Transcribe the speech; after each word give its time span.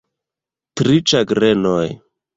Tri 0.81 0.97
ĉagrenoj. 1.13 1.87